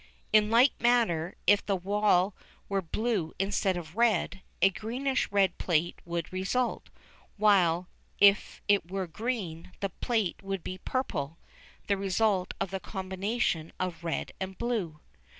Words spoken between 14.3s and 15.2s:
and blue.